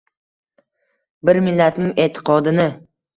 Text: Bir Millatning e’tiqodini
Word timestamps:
Bir 1.29 1.39
Millatning 1.47 1.91
e’tiqodini 2.07 2.67